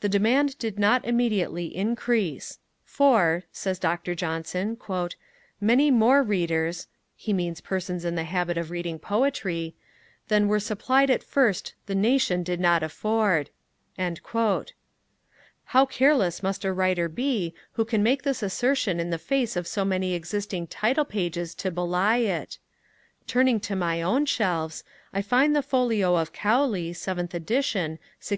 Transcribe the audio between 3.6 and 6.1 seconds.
Dr. Johnson, 'many